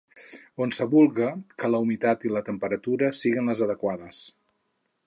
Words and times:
Onsevulga 0.65 1.27
que 1.63 1.69
la 1.75 1.83
humitat 1.85 2.27
i 2.29 2.35
la 2.37 2.43
temperatura 2.49 3.13
siguen 3.21 3.53
les 3.53 3.63
adequades. 3.69 4.25